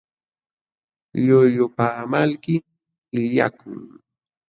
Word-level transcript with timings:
Llullapaamalmi 1.23 2.55
illakun. 3.17 3.79